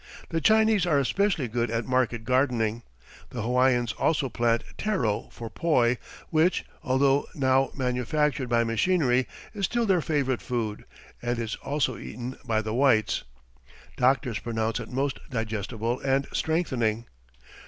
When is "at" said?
1.69-1.85